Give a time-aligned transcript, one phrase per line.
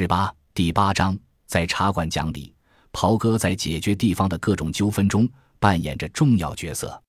[0.00, 2.54] 十八第八章，在茶馆讲理，
[2.92, 5.28] 袍哥在解决地方的各种纠纷中
[5.58, 7.02] 扮演着重要角色。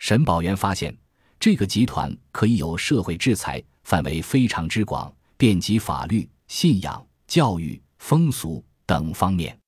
[0.00, 0.94] 沈宝元发现，
[1.40, 9.58] 这个集团可以有社会制裁，范围非常之广，遍及法律、信仰、教育、风俗等方面。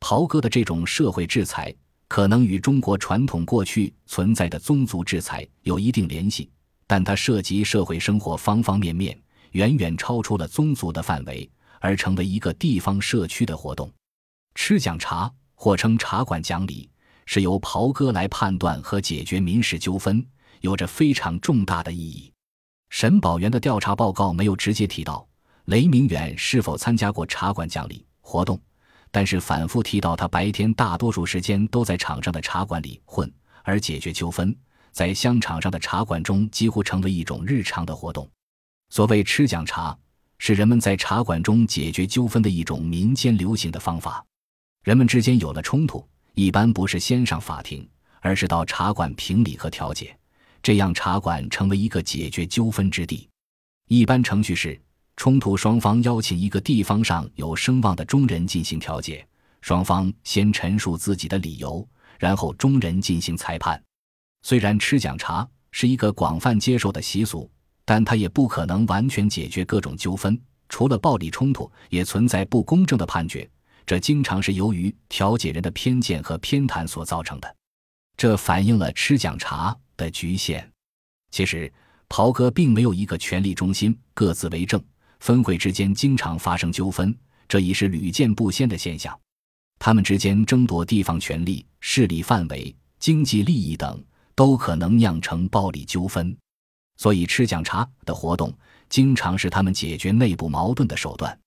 [0.00, 1.72] 袍哥的这种社会制裁，
[2.08, 6.50] 可能与中国传统过去存在的宗族制裁有一定联系，
[6.84, 9.16] 但它涉及社会生活方方面面，
[9.52, 11.48] 远远超出了宗族的范围。
[11.80, 13.92] 而成为一个地方社区的活动，
[14.54, 16.90] 吃讲茶或称茶馆讲理，
[17.26, 20.24] 是由袍哥来判断和解决民事纠纷，
[20.60, 22.32] 有着非常重大的意义。
[22.90, 25.28] 沈宝元的调查报告没有直接提到
[25.66, 28.60] 雷明远是否参加过茶馆讲理活动，
[29.10, 33.30] 但是反复提到他白天大多数时间都在场上的茶馆里混，
[33.62, 34.56] 而解决纠纷
[34.90, 38.28] 在香场上的茶馆中几乎成为一种日常的活动。
[38.88, 39.96] 所谓吃讲茶。
[40.38, 44.24] 是人们在茶馆中解决纠纷的一种民间流行的方法。
[44.84, 47.86] 人们之间有了冲突，一般不是先上法庭，
[48.20, 50.16] 而是到茶馆评理和调解，
[50.62, 53.28] 这样茶馆成为一个解决纠纷之地。
[53.88, 54.80] 一般程序是：
[55.16, 59.26] 冲突双方邀请一个地方上有声望的中人进行调解，
[59.60, 61.86] 双方先陈述自己的理由，
[62.18, 63.82] 然后中人进行裁判。
[64.42, 67.50] 虽然吃讲茶是一个广泛接受的习俗。
[67.88, 70.38] 但他也不可能完全解决各种纠纷，
[70.68, 73.48] 除了暴力冲突，也存在不公正的判决，
[73.86, 77.56] 这经常是由于调解人的偏见和偏袒所造成的。
[78.14, 80.70] 这反映了吃讲茶的局限。
[81.30, 81.72] 其实，
[82.10, 84.78] 袍哥并没有一个权力中心，各自为政，
[85.20, 87.16] 分会之间经常发生纠纷，
[87.48, 89.18] 这已是屡见不鲜的现象。
[89.78, 94.04] 他们之间争夺地方权力、势力范围、经济利益等，
[94.34, 96.36] 都可能酿成暴力纠纷。
[96.98, 98.52] 所以，吃讲茶的活动
[98.90, 101.38] 经常是他们解决内部矛盾的手段。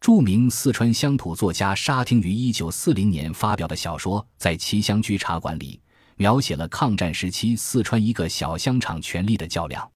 [0.00, 5.80] 著名四川乡土作家沙汀于一九四零年发表的小说《在旗乡居茶馆里》，
[6.16, 9.90] 描写了抗战时期四川一个小香厂权力的较量。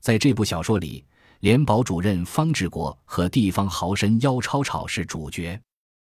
[0.00, 1.04] 在这部小说里，
[1.40, 5.60] 联保主任方志国和地方豪绅姚超超是主角。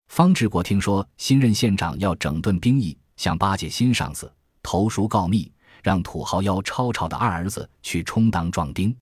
[0.08, 4.32] 方志国听说新任县长要整顿兵役，想巴结新上司，
[4.64, 5.52] 投书告密。
[5.82, 8.96] 让土豪妖超超的二儿子去充当壮丁。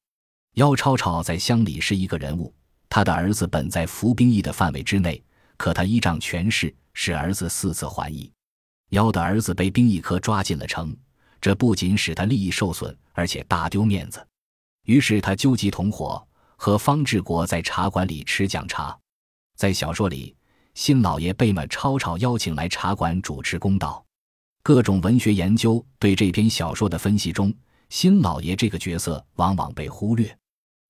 [0.55, 2.53] 妖超超在乡里是一个人物，
[2.89, 5.21] 他的儿子本在服兵役的范围之内，
[5.57, 8.31] 可他依仗权势，使儿子四次还役。
[8.89, 10.95] 妖的儿子被兵役科抓进了城，
[11.39, 14.25] 这不仅使他利益受损，而且大丢面子。
[14.85, 18.97] 于是他纠集同伙，和方志国在茶馆里吃讲茶。
[19.55, 20.35] 在小说里，
[20.73, 24.03] 新老爷被马超超邀请来茶馆主持公道。
[24.61, 27.53] 各种文学研究对这篇小说的分析中，
[27.89, 30.37] 新老爷这个角色往往被忽略。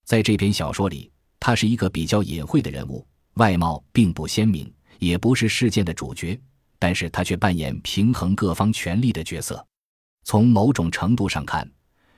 [0.06, 6.40] 在这篇小说里，他是一个比较隐晦的人物，外貌并不鲜明，也不是事件的主角，
[6.80, 9.64] 但是他却扮演平衡各方权力的角色。
[10.24, 11.70] 从某种程度上看，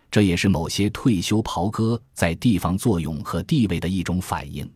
[0.10, 4.68] 这也是某些退休袍哥在地方作用和地位的一种反应。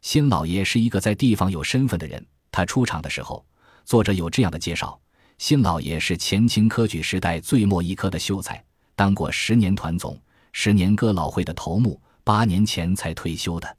[0.00, 3.44] 新老爷是一个在地方有身份的人，他出场的时候，
[3.84, 4.98] 作者有这样的介绍。
[5.38, 8.62] 新老爷是前清科举时代最末一科的秀才，
[8.94, 10.18] 当过十年团总、
[10.52, 13.76] 十年哥老会的头目，八年前才退休的。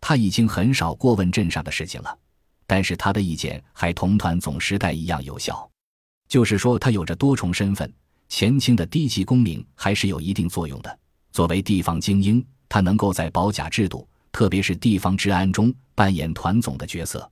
[0.00, 2.18] 他已经很少过问镇上的事情了，
[2.66, 5.68] 但是他的意见还同团总时代一样有效。
[6.28, 7.92] 就是说，他有着多重身份，
[8.28, 10.98] 前清的低级功名还是有一定作用的。
[11.32, 17.28] 作为地方精英，他能够在保甲制度，特别是地方治安中扮演团总的角色。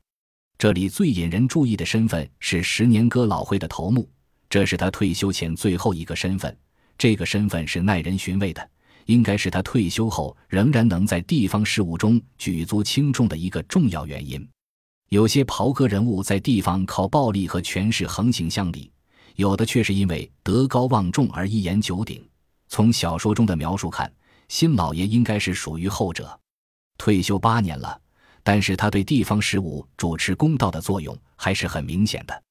[0.59, 4.11] 这里最引人注意的身份是十年哥老会的头目，
[4.51, 6.55] 这是他退休前最后一个身份。
[6.99, 8.69] 这个身份是耐人寻味的，
[9.07, 14.45] 应该是他退休后仍然能在地方事务中举足轻重的一个重要原因。
[15.11, 18.91] 有些袍哥人物在地方靠暴力和权势横行乡里，
[19.37, 22.21] 有的却是因为德高望重而一言九鼎。
[22.67, 24.13] 从小说中的描述看，
[24.49, 26.37] 新老爷应该是属于后者。
[26.99, 28.01] 退休八年了。
[28.49, 32.43] 但是他对地方事务主持公道的作用还是很明显的。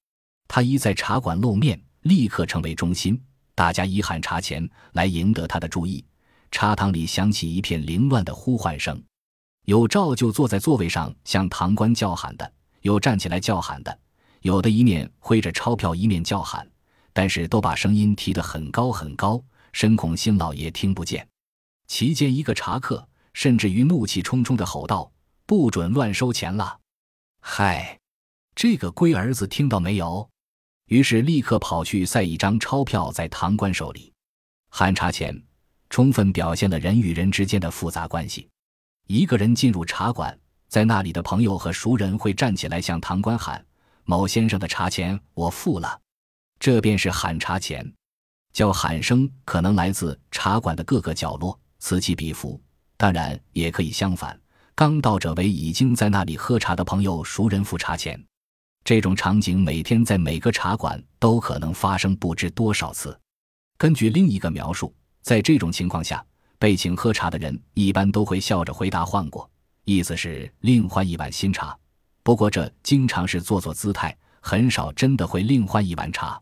[0.48, 3.20] 他一在茶馆露面，立刻成为中心，
[3.56, 6.06] 大家一喊茶钱来赢得他的注意。
[6.52, 9.02] 茶堂里响起一片凌乱的呼唤声，
[9.66, 14.00] 有照旧坐在座位上向堂官叫喊的，有站起来叫喊的，
[14.42, 16.70] 有的一面挥着钞票一面叫喊，
[17.12, 19.44] 但是都把声音提得很高很高，
[19.74, 21.28] 深恐新老爷听不见。
[21.88, 25.12] 其间一个茶客甚至于怒气冲冲地吼道。
[25.48, 26.82] 不准乱收钱了！
[27.40, 27.98] 嗨，
[28.54, 30.30] 这个龟儿子听到没有？
[30.88, 34.12] 于是立刻跑去塞一张钞票在堂官手里。
[34.70, 35.42] 喊茶钱，
[35.90, 38.50] 充分表现了人与人之间的复杂关系。
[39.08, 43.66] 一个人进入茶馆，在那里的朋友和熟人会站起来向堂官喊
[44.04, 45.98] ：“某先生的茶钱我付了。”
[46.60, 47.90] 这便是喊茶钱。
[48.52, 52.62] 叫喊声可能来自茶馆的各个角落，此起彼伏。
[52.98, 54.38] 当然，也可以相反，
[54.78, 58.24] 刚到者为已经在那里喝茶的朋友、熟人付茶钱。
[58.84, 63.20] 这种场景每天在每个茶馆都可能发生不知多少次。
[63.76, 64.94] 根据另一个描述，
[65.24, 66.24] 在这种情况下，
[66.60, 69.50] 被请喝茶的人一般都会笑着回答“换过”，
[69.84, 71.76] 意思是另换一碗新茶。
[72.22, 76.40] 不过这经常是做做姿态，很少真的会另换一碗茶。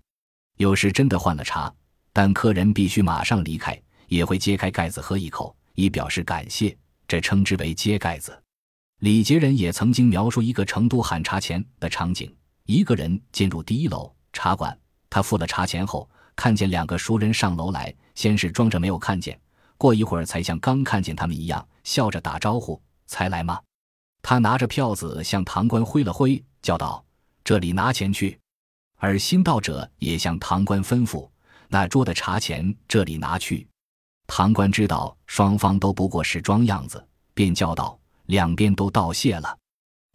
[0.57, 1.73] 有时真的换了茶，
[2.11, 6.77] 但客人必须马上离开，也会揭开盖子喝一口，以表示感谢。
[7.07, 8.42] 这称之为揭盖子。
[9.00, 12.34] 李杰人也曾经描述一个成都喊茶钱的场景：
[12.66, 14.78] 一个人进入第一楼茶馆，
[15.10, 16.10] 他付了茶钱后。
[16.38, 19.40] 看见两个熟人上楼来，先是装着没有看见，
[19.78, 23.62] 过一会儿才像刚看见他们一样，笑着打招呼：“才来吗？”
[24.22, 27.06] 他拿着票子向堂官挥了挥，叫道
[27.42, 28.38] ：“这里拿钱去。”
[29.00, 31.30] 而新到者也向堂官吩咐
[31.69, 33.66] ：“那桌的茶钱这里拿去。”
[34.27, 39.57] 唐官知道双方都不过是装样子，便叫道：“两边都道谢了，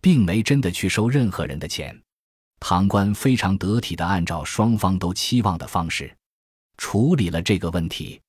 [0.00, 1.98] 并没真的去收任何人的钱。”
[2.58, 6.14] 唐官非常得体地按照双方都期望的方式
[6.76, 8.20] 处理了这个问题，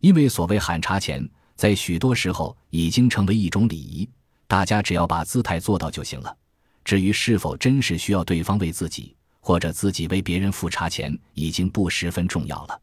[0.00, 4.08] 因为所谓喊茶钱，在许多时候已经成为一种礼仪，
[4.46, 6.36] 大家只要把姿态做到就行了。
[6.84, 12.80] 至于是否真是需要对方为自己或者自己为别人付茶钱，已经不十分重要了。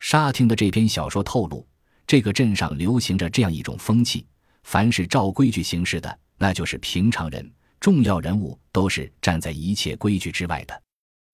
[0.00, 1.66] 沙听的这篇小说透露，
[2.06, 4.26] 这个镇上流行着这样一种风气：
[4.62, 7.50] 凡是照规矩行事的，那就是平常人。
[7.80, 10.82] 重要人物都是站在一切规矩之外的。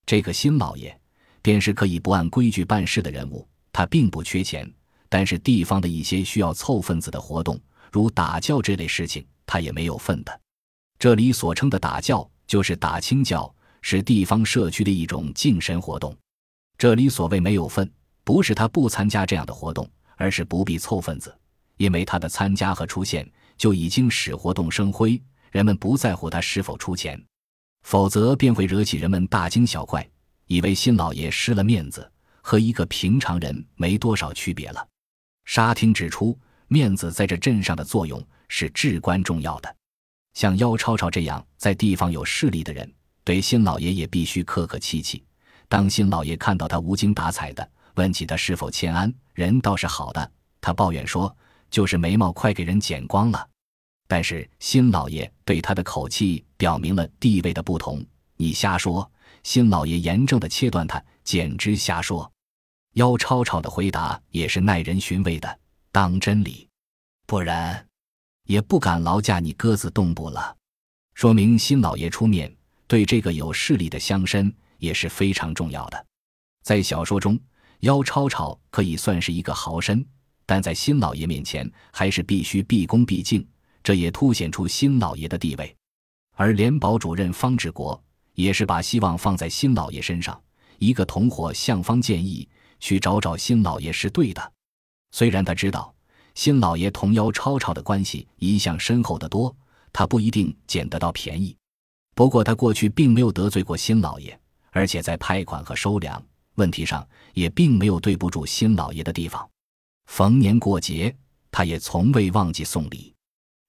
[0.05, 0.99] 这个新老爷
[1.43, 3.47] 便是可以不按规矩办事的人物。
[3.73, 4.69] 他并不缺钱，
[5.09, 7.57] 但是地方的一些需要凑份子的活动，
[7.93, 10.41] 如打教这类事情，他也没有份的。
[10.99, 16.17] 这里所称的打教，就是打清教，是地方社区的一种敬神活动。
[16.77, 17.89] 这里所谓没有份，
[18.25, 19.89] 不是他不参加这样的活动，
[20.21, 21.35] 而是不必凑份子，
[21.79, 23.27] 因为他的参加和出现
[23.57, 25.21] 就已经使活动生辉。
[25.51, 27.19] 人们不在乎他是否出钱，
[27.87, 30.07] 否则便会惹起人们大惊小怪，
[30.47, 32.09] 以为新老爷失了面子，
[32.43, 34.87] 和一个平常人没多少区别了。
[35.47, 36.39] 沙汀指出，
[36.69, 39.75] 面子在这镇上的作用是至关重要的。
[40.35, 42.93] 像妖超超这样在地方有势力的人，
[43.25, 45.25] 对新老爷也必须客客气气。
[45.67, 51.35] 当新老爷看到他无精打采的，问起他是否欠安，人倒是好的，他抱怨说
[51.71, 53.49] ：“就是眉毛快给人剪光了。”
[54.09, 58.05] 但是新老爷对他的口气表明了地位的不同。
[58.37, 59.09] 你瞎说！
[59.43, 62.31] 新老爷严正的切断他，简直瞎说。
[62.95, 65.59] 妖超超的回答也是耐人寻味的，
[65.93, 66.69] 当真理，
[67.27, 67.87] 不然
[68.45, 70.57] 也不敢劳驾你鸽子动步了。
[71.15, 72.55] 说明新老爷出面
[72.87, 76.07] 对这个有势力的乡绅也是非常重要的。
[76.63, 77.39] 在小说中，
[77.81, 80.05] 妖超超可以算是一个豪绅，
[80.47, 83.47] 但在新老爷面前还是必须毕恭毕敬。
[83.83, 85.75] 这也凸显出新老爷的地位，
[86.37, 87.99] 而联保主任方志国
[88.35, 90.39] 也是把希望放在新老爷身上。
[90.79, 92.47] 一个同伙向方建议
[92.79, 94.53] 去找找新老爷是对的，
[95.13, 95.95] 虽然他知道
[96.35, 99.55] 新老爷同姚超超的关系一向深厚得多，
[99.95, 101.57] 他不一定捡得到便宜。
[102.15, 104.39] 不过他过去并没有得罪过新老爷，
[104.73, 106.23] 而且在派款和收粮
[106.61, 109.49] 问题上也并没有对不住新老爷的地方。
[110.07, 111.15] 逢年过节，
[111.51, 113.15] 他也从未忘记送礼。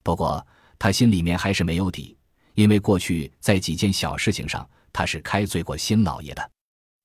[0.04, 0.46] 不过
[0.78, 2.18] 他心里面还是没有底，
[2.56, 6.52] 因为过去在几件小事情上，他是开罪过新老爷的。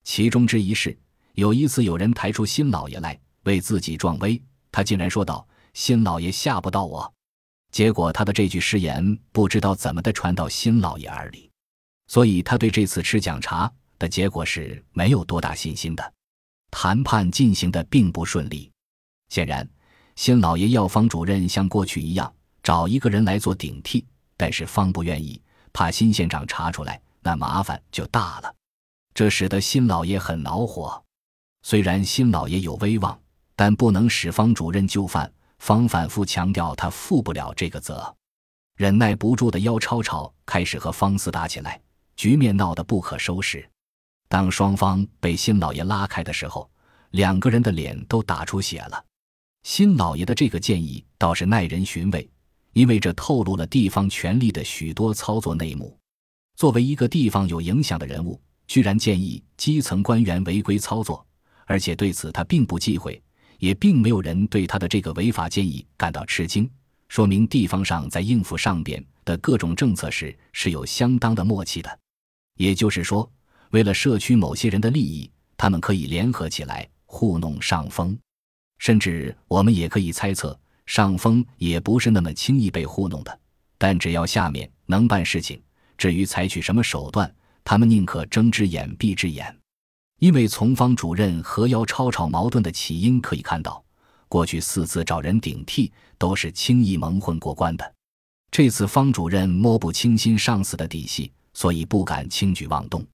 [0.03, 0.99] 其中之一是，
[1.35, 7.15] 有一次有人抬出新老爷来为自己壮威，他竟然说道：“新老爷吓不到我。”
[7.71, 11.51] 结果他的这句誓言不知道怎么的传到新老爷耳里，
[12.07, 16.13] 所以他对这次吃讲茶的结果是没有多大信心的。
[16.71, 18.71] 谈判进行的并不顺利，
[19.29, 19.69] 显然
[20.17, 22.33] 新老爷要方主任像过去一样。
[22.63, 24.05] 找一个人来做顶替，
[24.37, 25.41] 但是方不愿意，
[25.73, 28.53] 怕新县长查出来，那麻烦就大了。
[29.15, 31.01] 这使得新老爷很恼火。
[31.63, 33.17] 虽然新老爷有威望，
[33.55, 35.33] 但不能使方主任就范。
[35.61, 38.15] 方反复强调他负不了这个责。
[38.77, 41.81] 忍耐不住的妖超超开始和方四打起来，
[42.17, 43.67] 局面闹得不可收拾。
[44.29, 46.69] 当双方被新老爷拉开的时候，
[47.11, 49.05] 两个人的脸都打出血了。
[49.63, 52.29] 新老爷的这个建议倒是耐人寻味。
[52.73, 55.99] 因为这透露了地方权力的许多操作内幕。
[56.57, 61.27] 作为一个地方有影响的人物，居然建议基层官员违规操作，
[61.65, 63.19] 而且对此他并不忌讳，
[63.61, 66.71] 也并没有人对他的这个违法建议感到吃惊。
[67.09, 71.99] 说明地方上在应付上边的各种政策时是有相当的默契的。
[72.59, 73.27] 也就是说，
[73.77, 78.19] 为了社区某些人的利益，他们可以联合起来糊弄上峰。
[78.79, 83.39] 甚至我们也可以猜测，上峰也不是那么轻易被糊弄的。
[83.77, 85.61] 但只要下面能办事情，
[85.99, 87.31] 至于采取什么手段，
[87.63, 89.55] 他们宁可睁只眼闭只眼。
[90.21, 93.85] 因为从方主任和姚吵吵矛盾的起因可以看到，
[94.27, 97.95] 过去四次找人顶替都是轻易蒙混过关的。
[98.51, 103.07] 这次方主任摸不清新上司的底细，所以不敢轻举妄动。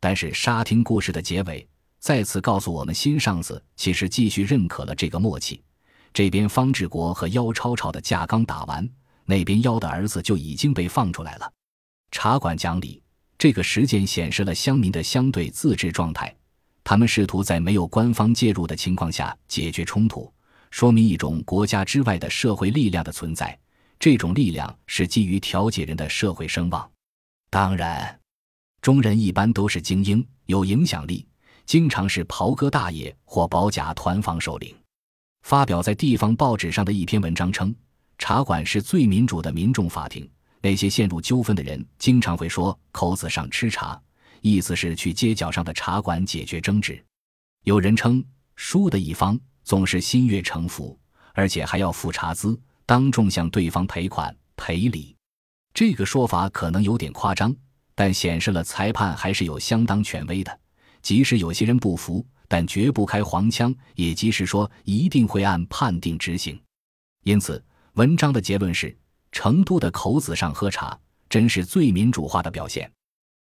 [0.00, 1.66] 但是沙厅故事的结尾
[1.98, 5.62] 再次告诉我们，新上司其实继续认可了这个默契。
[6.14, 8.88] 这边方志国和妖超超的架刚打完。
[9.30, 11.52] 那边妖的儿子就已经被放出来了。
[12.10, 13.02] 茶馆讲理，
[13.36, 16.34] 这个实践显示了乡民的相对自治状态。
[16.82, 20.32] 他们试图在没有官方介入的情况下解决冲突，
[20.70, 23.58] 说明一种国家之外的社会力量的存在。
[23.98, 26.90] 这种力量是基于调解人的社会声望。
[27.50, 28.18] 当然，
[28.80, 31.26] 中人一般都是精英，有影响力，
[31.66, 34.74] 经常是袍哥大爷或保甲团防首领。
[35.42, 37.74] 发表在地方报纸上的一篇文章称。
[38.20, 40.28] 茶馆是最民主的民众法庭。
[40.60, 43.98] 那些陷入纠纷的人经常会说“口子上吃茶”，
[44.42, 47.00] 意思是去街角上的茶馆解决争执。
[47.62, 48.22] 有人称
[48.56, 50.98] 输的一方总是心悦诚服，
[51.32, 55.14] 而且还要付茶资，当众向对方赔款赔礼。
[55.72, 57.54] 这个说法可能有点夸张，
[57.98, 60.60] 但显示了裁判还是有相当权威的。
[61.02, 66.56] 即使有些人不服，但绝不开黄腔，也即是说一定会按判定执行。
[67.24, 67.60] 因此。
[67.94, 68.96] 文章的结论是：
[69.32, 70.96] 成都的口子上喝茶，
[71.28, 72.88] 真是最民主化的表现。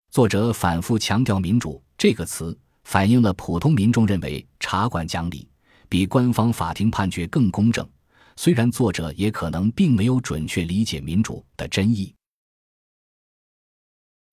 [0.10, 5.48] 作者反复强调“民主”这个词，反映了普通民众认为茶馆讲理
[5.88, 7.88] 比官方法庭判决更公正。
[8.36, 12.12] 虽然作者也可能并没有准确理解“民主”的真意。